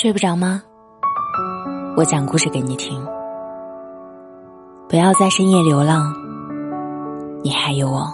[0.00, 0.62] 睡不着吗？
[1.96, 3.04] 我讲故事给你听。
[4.88, 6.14] 不要在深夜流浪，
[7.42, 8.06] 你还有我。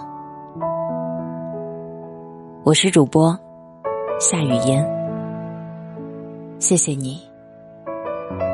[2.64, 3.38] 我是主播
[4.18, 4.82] 夏雨嫣，
[6.58, 7.20] 谢谢你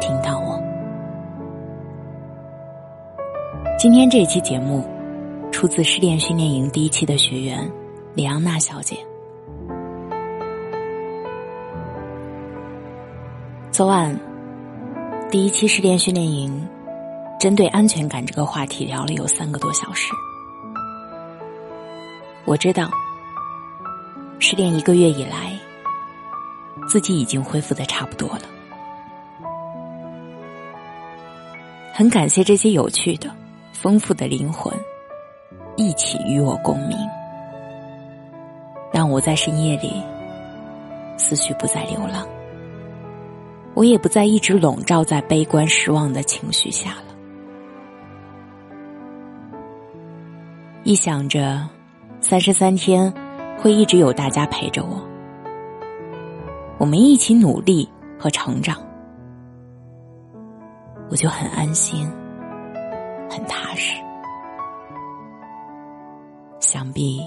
[0.00, 0.60] 听到我。
[3.78, 4.84] 今天这期节目
[5.52, 7.70] 出自失恋训练营第一期的学员
[8.12, 8.96] 李昂娜小姐。
[13.72, 14.18] 昨晚，
[15.30, 16.68] 第一期失恋训练营，
[17.38, 20.12] 针对安全感这个话题聊了有三个多小时。
[22.44, 22.90] 我知道，
[24.40, 25.56] 失恋一个月以来，
[26.88, 28.42] 自己已经恢复的差不多了。
[31.94, 33.30] 很感谢这些有趣的、
[33.72, 34.74] 丰富的灵魂，
[35.76, 36.98] 一起与我共鸣，
[38.92, 40.02] 让我在深夜里
[41.16, 42.26] 思绪不再流浪。
[43.74, 47.04] 我也不再一直笼罩在悲观失望的情绪下了。
[50.82, 51.68] 一想着
[52.20, 53.12] 三十三天
[53.58, 55.00] 会一直有大家陪着我，
[56.78, 58.76] 我们一起努力和成长，
[61.10, 62.10] 我就很安心，
[63.30, 63.94] 很踏实。
[66.58, 67.22] 想必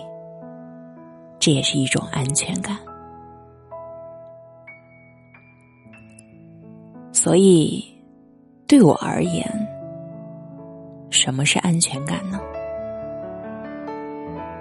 [1.40, 2.78] 这也是一种安全感。
[7.24, 7.82] 所以，
[8.68, 9.50] 对我而言，
[11.10, 12.38] 什么是安全感呢？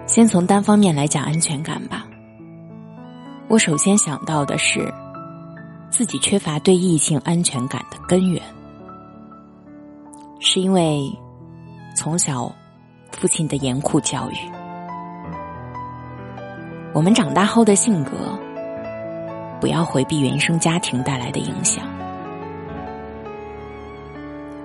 [0.06, 2.06] 先从单方面来讲安全感吧。
[3.48, 4.88] 我首先想到的是，
[5.90, 8.40] 自己缺乏对异性安全感的根源，
[10.38, 11.10] 是因为
[11.96, 12.48] 从小
[13.10, 14.36] 父亲的严酷教育，
[16.94, 18.12] 我们长大后的性格，
[19.60, 21.84] 不要回避原生家庭带来的影响。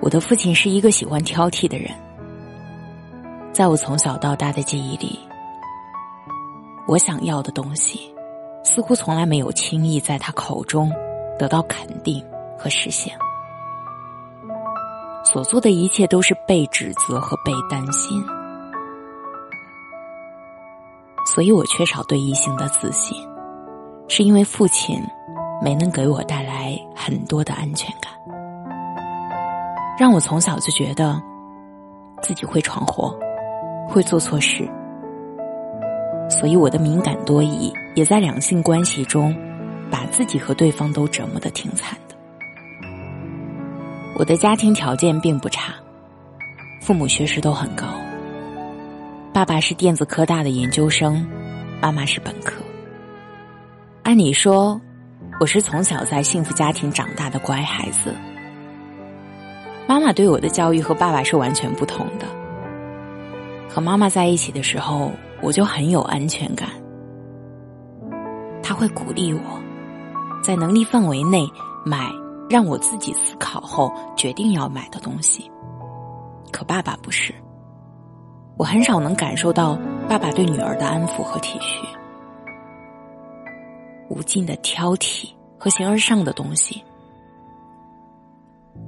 [0.08, 1.92] 我的父亲是一个喜欢挑剔的人，
[3.52, 5.20] 在我从小到大的记忆里，
[6.86, 8.10] 我想要的东西，
[8.64, 10.90] 似乎从来没有轻易在他口中
[11.38, 12.24] 得到肯定
[12.56, 13.14] 和实现。
[15.24, 18.18] 所做的一切都是被指责和被担心，
[21.34, 23.14] 所以我缺少对异性的自信，
[24.08, 24.98] 是因为父亲
[25.62, 28.10] 没能给我带来很多的安全感。
[29.98, 31.20] 让我从小就觉得
[32.22, 33.18] 自己会闯祸，
[33.88, 34.64] 会做错事，
[36.30, 39.34] 所以我的敏感多疑也在两性关系中
[39.90, 42.14] 把自己和对方都折磨的挺惨的。
[44.14, 45.74] 我的家庭条件并不差，
[46.80, 47.84] 父母学识都很高，
[49.32, 51.26] 爸爸是电子科大的研究生，
[51.82, 52.62] 妈妈是本科。
[54.04, 54.80] 按理说，
[55.40, 58.14] 我是从小在幸福家庭长大的乖孩子。
[59.88, 62.26] 妈妈对我的教育和爸爸是完全不同的。
[63.70, 65.10] 和妈妈在一起的时候，
[65.40, 66.68] 我就很有安全感。
[68.62, 69.40] 他会鼓励我，
[70.42, 71.48] 在能力范围内
[71.86, 72.12] 买
[72.50, 75.50] 让我自己思考后决定要买的东西。
[76.52, 77.32] 可爸爸不是，
[78.58, 81.82] 我很少能感受到爸爸对女儿的安抚和体恤。
[84.10, 86.84] 无尽的挑剔和形而上的东西。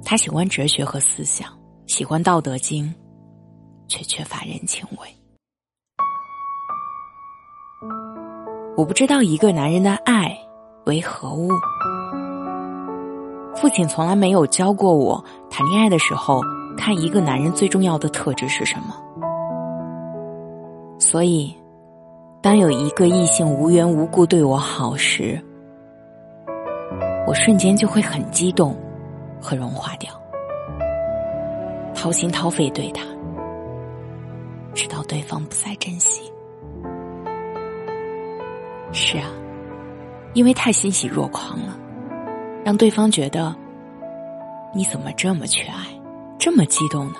[0.03, 1.47] 他喜欢哲学和思想，
[1.87, 2.85] 喜欢《道德经》，
[3.87, 5.07] 却缺乏人情味。
[8.77, 10.37] 我不知道一个男人的爱
[10.85, 11.49] 为何物。
[13.55, 16.41] 父亲从来没有教过我谈恋爱的时候
[16.77, 18.95] 看一个男人最重要的特质是什么。
[20.97, 21.53] 所以，
[22.41, 25.39] 当有一个异性无缘无故对我好时，
[27.27, 28.75] 我瞬间就会很激动。
[29.41, 30.13] 和融化掉，
[31.95, 33.03] 掏心掏肺对他，
[34.73, 36.31] 直到对方不再珍惜。
[38.93, 39.25] 是啊，
[40.33, 41.77] 因为太欣喜若狂了，
[42.63, 43.55] 让对方觉得
[44.75, 45.87] 你怎么这么缺爱，
[46.37, 47.15] 这么激动呢？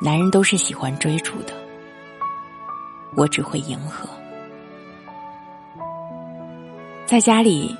[0.00, 1.52] 男人都是喜欢追逐的，
[3.16, 4.08] 我只会迎合，
[7.06, 7.76] 在家里。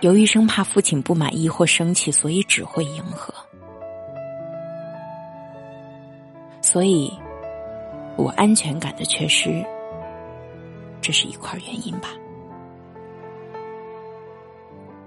[0.00, 3.34] 由于生怕父亲不满意或生气，所以只会迎合。
[6.62, 7.12] 所以，
[8.16, 9.64] 我安全感的缺失，
[11.00, 12.10] 这是一块原因吧。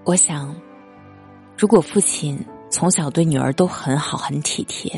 [0.04, 0.54] 我想，
[1.58, 2.38] 如果父亲
[2.70, 4.92] 从小对女儿都很好、很体贴，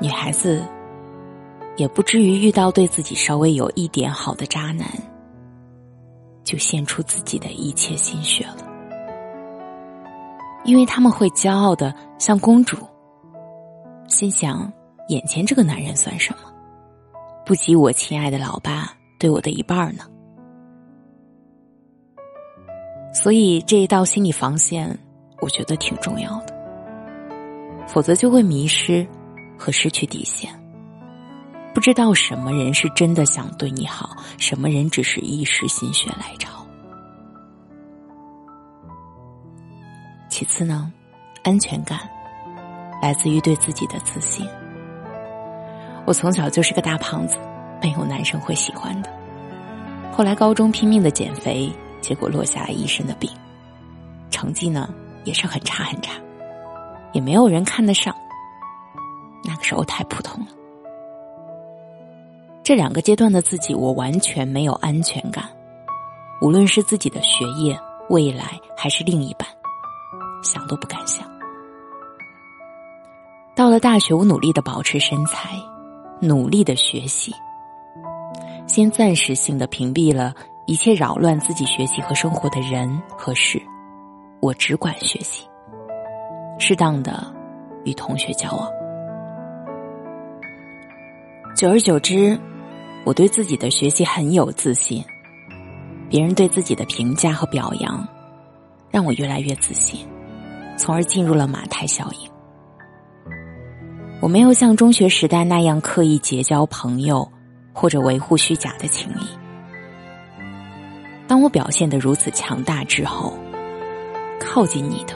[0.00, 0.62] 女孩子
[1.76, 4.86] 也不至于遇到对自己稍微有一点好的渣男。
[6.44, 8.66] 就献出自己的一切心血了，
[10.64, 12.76] 因为他们会骄傲的像公主，
[14.08, 14.72] 心想
[15.08, 16.52] 眼前这个男人算什么，
[17.44, 20.04] 不及我亲爱的老爸对我的一半呢。
[23.14, 24.98] 所以这一道心理防线，
[25.40, 26.54] 我觉得挺重要的，
[27.86, 29.06] 否则就会迷失
[29.58, 30.50] 和失去底线，
[31.74, 36.66] 不知道什么人是真的想对你好，什么人只是一时心血来潮。
[40.28, 40.92] 其次呢，
[41.44, 41.98] 安全感
[43.00, 44.46] 来自于对自己的自信。
[46.04, 47.36] 我从小就是个大胖子，
[47.80, 49.10] 没有男生会喜欢的。
[50.12, 51.72] 后来高中拼命的减肥。
[52.02, 53.30] 结果落下了一身的病，
[54.28, 54.92] 成绩呢
[55.22, 56.14] 也是很差很差，
[57.12, 58.12] 也没有人看得上。
[59.44, 60.50] 那个时候太普通了。
[62.64, 65.44] 这两个阶段的自己，我完全没有安全感，
[66.40, 67.76] 无论是自己的学业、
[68.08, 69.48] 未来，还是另一半，
[70.44, 71.26] 想都不敢想。
[73.54, 75.50] 到了大学，我努力的保持身材，
[76.20, 77.34] 努力的学习，
[78.66, 80.34] 先暂时性的屏蔽了。
[80.64, 82.88] 一切扰乱自己学习和生活的人
[83.18, 83.60] 和事，
[84.40, 85.44] 我只管学习。
[86.56, 87.26] 适当的
[87.84, 88.70] 与同学交往，
[91.56, 92.38] 久而久之，
[93.04, 95.04] 我对自己的学习很有自信。
[96.08, 98.06] 别人对自己的评价和表扬，
[98.90, 100.06] 让我越来越自信，
[100.76, 102.30] 从而进入了马太效应。
[104.20, 107.26] 我没有像中学时代那样刻意结交朋友，
[107.72, 109.26] 或者维护虚假的情谊。
[111.26, 113.36] 当我表现的如此强大之后，
[114.38, 115.14] 靠近你的，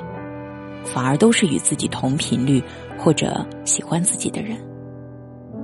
[0.83, 2.63] 反而都是与自己同频率
[2.99, 4.57] 或者喜欢自己的人，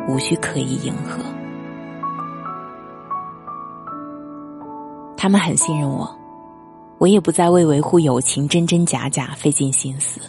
[0.09, 1.25] 无需刻意迎合。
[5.23, 6.19] 他们很信任我，
[6.99, 10.21] 我也不再为维护友情真真假假费尽心思。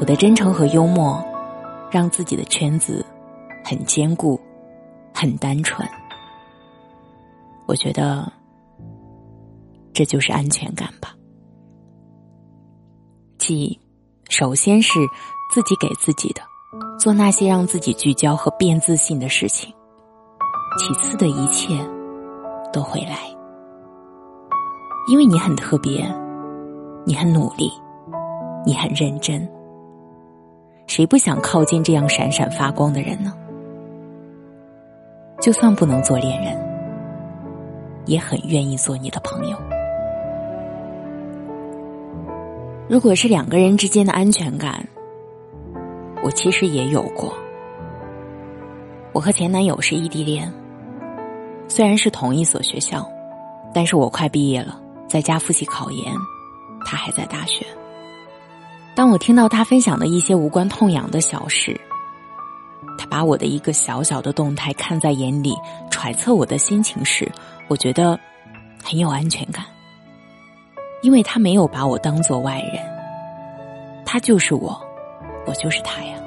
[0.00, 1.24] 我的真诚和幽默，
[1.88, 3.06] 让自己的圈子
[3.64, 4.40] 很坚固，
[5.14, 5.88] 很单纯。
[7.68, 8.28] 我觉得。
[9.92, 11.14] 这就是安全感吧。
[13.38, 13.78] 即，
[14.28, 14.98] 首先是
[15.54, 16.42] 自己给自己的，
[16.98, 19.72] 做那些让自己聚焦和变自信的事情。
[20.76, 21.74] 其次的一切
[22.72, 23.16] 都会来，
[25.08, 26.06] 因为你很特别，
[27.04, 27.70] 你很努力，
[28.66, 29.48] 你很认真。
[30.86, 33.32] 谁不想靠近这样闪闪发光的人呢？
[35.40, 36.56] 就算不能做恋人，
[38.06, 39.56] 也很愿意做你的朋友。
[42.88, 44.86] 如果是两个人之间的安全感，
[46.22, 47.32] 我其实也有过。
[49.12, 50.50] 我和前男友是异地恋，
[51.68, 53.06] 虽然是同一所学校，
[53.72, 56.14] 但是我快毕业了，在家复习考研，
[56.84, 57.64] 他还在大学。
[58.96, 61.78] 当我听到他分享的一些无关痛痒的小事，
[62.98, 65.54] 他把我的一个小小的动态看在眼里，
[65.90, 67.30] 揣测我的心情时，
[67.68, 68.18] 我觉得
[68.82, 69.64] 很有安全感。
[71.00, 72.82] 因为他没有把我当做外人，
[74.04, 74.76] 他就是我，
[75.46, 76.18] 我就是他呀。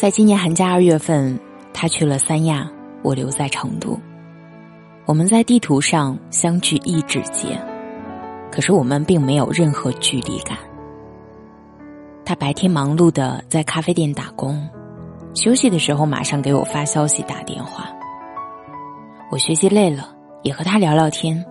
[0.00, 1.38] 在今年寒假二月份，
[1.74, 2.66] 他去了三亚，
[3.02, 4.00] 我留在成都。
[5.04, 7.62] 我们在地图上相距一指节，
[8.50, 10.56] 可是我们并没有任何距离感。
[12.24, 14.66] 他白天忙碌的在咖啡店打工，
[15.34, 17.86] 休息的时候马上给我发消息打电话。
[19.30, 21.44] 我学习累了，也和他聊聊天。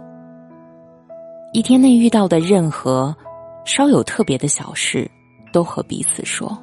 [1.53, 3.15] 一天内遇到的任何
[3.63, 5.07] 稍有特别的小事，
[5.53, 6.57] 都和彼此说。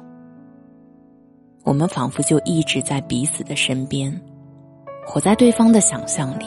[1.67, 4.09] 我们仿佛就一直在彼此的身边，
[5.05, 6.45] 活在对方的想象里。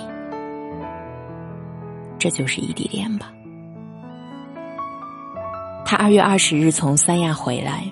[2.18, 3.30] 这就是异地恋吧。
[5.84, 7.84] 他二月二十日从三亚回来，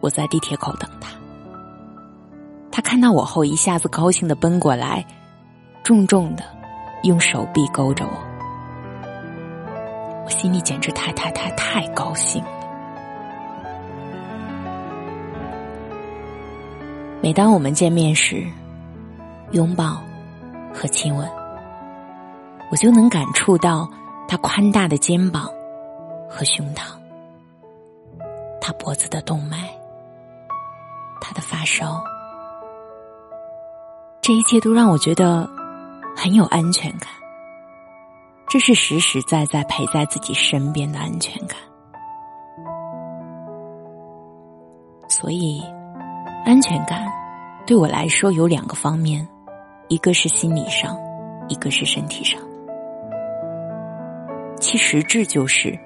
[0.00, 1.10] 我在地铁口等他。
[2.72, 5.04] 他看到我后，一下子高兴的奔过来。
[5.84, 6.42] 重重的，
[7.02, 8.12] 用手臂勾着我，
[10.24, 12.59] 我心里简直太太太太高兴了。
[17.22, 18.46] 每当我们见面时，
[19.52, 20.00] 拥抱
[20.72, 21.28] 和亲吻，
[22.70, 23.88] 我就能感触到
[24.26, 25.48] 他宽大的肩膀
[26.28, 26.92] 和胸膛，
[28.60, 29.68] 他脖子的动脉，
[31.20, 32.02] 他的发梢，
[34.20, 35.48] 这一切都让我觉得。
[36.16, 37.08] 很有安全感，
[38.46, 41.56] 这是实实在在陪在自己身边的安全感。
[45.08, 45.62] 所以，
[46.44, 47.06] 安全感
[47.66, 49.26] 对我来说有两个方面，
[49.88, 50.98] 一个是心理上，
[51.48, 52.40] 一个是身体上。
[54.58, 55.78] 其实质就是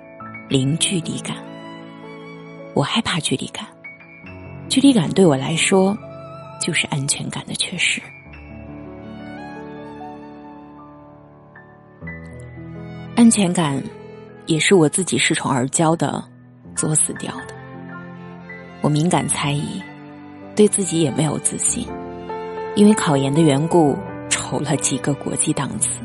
[0.48, 1.36] 零距离感。
[2.74, 3.66] 我害怕距离感，
[4.68, 5.96] 距离感对我来说
[6.60, 8.00] 就是安全感的缺失。
[13.16, 13.80] 安全感
[14.46, 16.22] 也是我自己恃宠而骄的
[16.74, 17.54] 作死掉的。
[18.80, 19.80] 我敏感猜疑，
[20.54, 21.86] 对自己也没有自信，
[22.76, 23.96] 因为考研的缘故，
[24.28, 26.00] 丑了几个国际档次。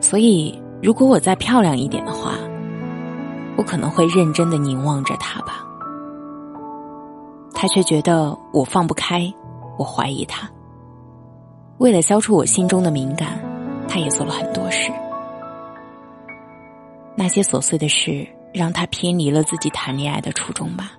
[0.00, 2.34] 所以，如果我再漂亮一点的话，
[3.56, 5.64] 我可能会认真的凝望着他吧。
[7.54, 9.32] 他却觉得我放不开，
[9.78, 10.50] 我怀疑他。
[11.78, 13.38] 为了消除我心中的敏感，
[13.88, 14.90] 他也做了很多事。
[17.14, 20.92] 那些琐碎的事让他偏离了自己谈恋爱的初衷吧。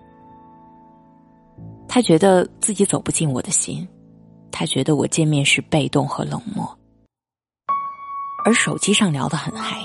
[1.94, 3.88] 他觉得自己走不进我的心，
[4.52, 6.68] 他觉得我见面时被动和冷漠，
[8.44, 9.78] 而手机上聊得很嗨。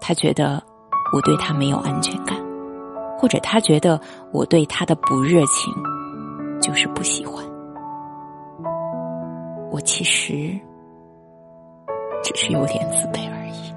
[0.00, 0.62] 他觉得
[1.12, 2.38] 我对他没有安全感，
[3.18, 4.00] 或者他觉得
[4.32, 5.74] 我对他的不热情
[6.62, 7.44] 就是不喜欢。
[9.72, 10.56] 我其实
[12.22, 13.74] 只是有点自卑而已。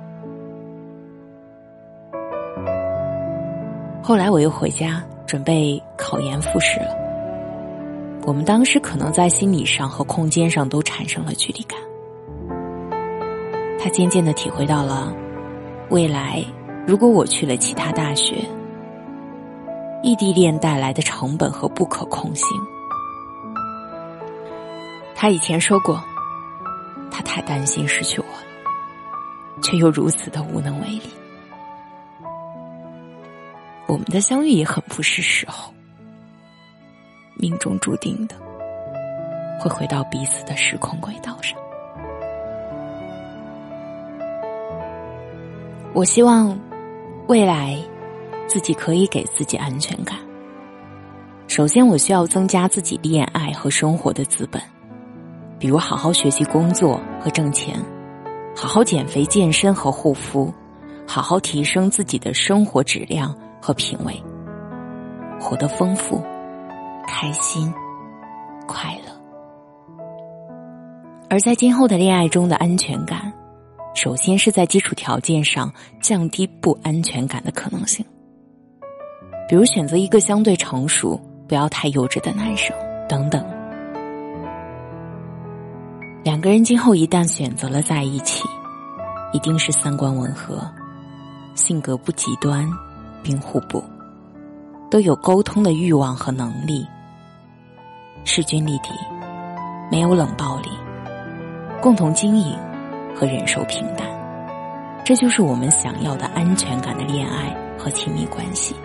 [4.03, 6.87] 后来我又回家准备考研复试了。
[8.23, 11.79] 我们当时可能在心理上和空间上都产生了距离感。
[13.79, 15.13] 他渐渐的体会到了，
[15.91, 16.43] 未来
[16.87, 18.43] 如果我去了其他大学，
[20.01, 22.47] 异地恋带来的成本和不可控性。
[25.15, 26.03] 他以前说过，
[27.11, 31.03] 他太担心失去我了，却又如此的无能为力。
[33.89, 35.73] 我们的相遇也很不是时候，
[37.33, 38.35] 命中注定的
[39.59, 41.57] 会回到彼此的时空轨道上。
[45.91, 46.55] 我希望
[47.27, 47.75] 未来
[48.47, 50.19] 自己可以给自己安全感。
[51.47, 54.61] 首先，我需要增加自己恋爱和生活的资本，
[55.57, 57.75] 比如好好学习、工作和挣钱，
[58.55, 60.53] 好好减肥、健身和护肤，
[61.07, 63.35] 好好提升自己的生活质量。
[63.61, 64.21] 和品味，
[65.39, 66.23] 活得丰富、
[67.07, 67.73] 开心、
[68.67, 69.11] 快乐。
[71.29, 73.31] 而在今后的恋爱中的安全感，
[73.93, 78.05] 首先是在基础条件上降低不安全感的可能性。
[79.47, 82.75] 比如选择一个相对成熟、不要太幼稚的男生
[83.07, 83.43] 等等。
[86.23, 88.47] 两个人今后一旦选择了在一起，
[89.33, 90.59] 一定是三观吻合，
[91.55, 92.67] 性格不极端。
[93.23, 93.83] 并互补，
[94.89, 96.85] 都有沟通的欲望和能力，
[98.23, 98.89] 势均力敌，
[99.91, 100.69] 没有冷暴力，
[101.81, 102.57] 共同经营
[103.15, 104.07] 和忍受平淡，
[105.03, 108.75] 这就是我们想要的安全感的恋爱和亲密关系。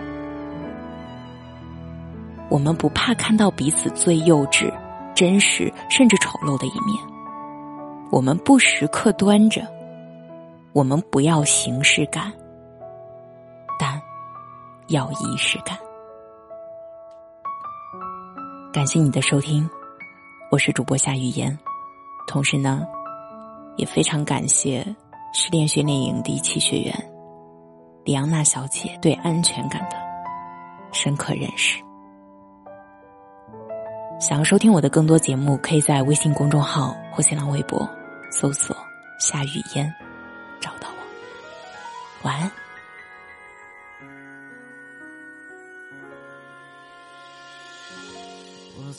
[2.49, 4.71] 我们不怕看到彼此最幼稚、
[5.15, 6.97] 真实甚至丑陋的一面，
[8.11, 9.65] 我们不时刻端着，
[10.71, 12.31] 我们不要形式感。
[13.77, 13.99] 但
[14.87, 15.75] 要仪式感。
[18.71, 19.67] 感谢你的收听，
[20.51, 21.57] 我是主播夏雨嫣。
[22.27, 22.85] 同时呢，
[23.77, 24.85] 也非常感谢
[25.33, 26.93] 失恋训练营第一期学员
[28.03, 29.95] 李昂娜小姐对安全感的
[30.91, 31.81] 深刻认识。
[34.19, 37.89] 想要收听我的更多节目，可以在微信公众号或新浪微博
[38.31, 38.75] 搜索
[39.19, 39.91] “夏雨嫣”
[40.61, 42.29] 找到我。
[42.29, 42.51] 晚安。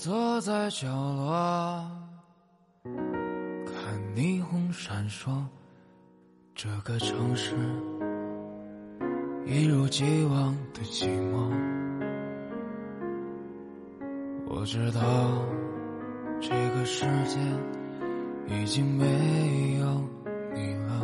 [0.07, 1.85] 坐在角落，
[2.85, 5.45] 看霓虹闪烁，
[6.55, 7.57] 这个城市
[9.45, 11.51] 一如既往的寂寞。
[14.47, 15.01] 我知道
[16.41, 17.41] 这个世界
[18.47, 20.05] 已经没有
[20.55, 21.03] 你了，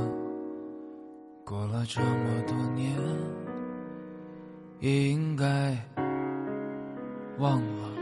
[1.45, 2.97] 过了这么多年，
[4.79, 5.77] 也应该
[7.41, 8.02] 忘了。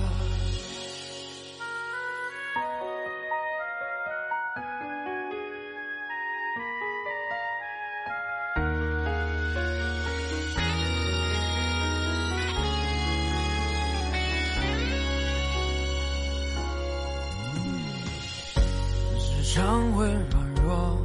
[19.53, 20.97] 常会软弱，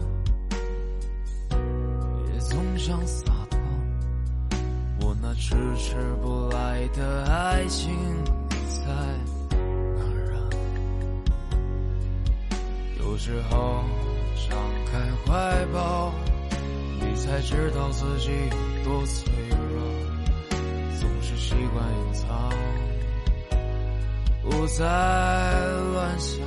[2.33, 3.59] 也总想洒脱。
[5.01, 5.17] 我。
[5.21, 7.93] 那迟迟不来的爱情，
[8.69, 8.87] 在
[9.51, 10.39] 哪儿啊？
[13.01, 13.83] 有时候
[14.49, 14.57] 张
[14.93, 16.15] 开怀抱，
[17.01, 19.57] 你才知道自己有多脆弱。
[21.01, 22.53] 总是习惯隐藏，
[24.45, 24.85] 不再
[25.93, 26.47] 乱想，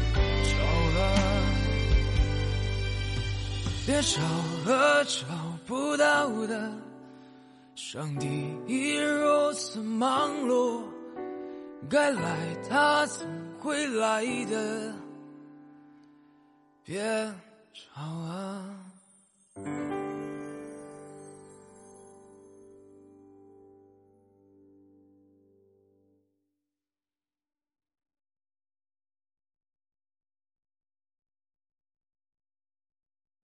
[4.01, 4.19] 找
[4.65, 5.25] 了，找
[5.67, 6.71] 不到的。
[7.75, 8.27] 上帝
[8.67, 10.81] 已如此忙碌，
[11.89, 12.37] 该来
[12.67, 13.27] 他总
[13.59, 14.93] 会来的。
[16.83, 17.31] 别
[17.73, 18.80] 吵啊。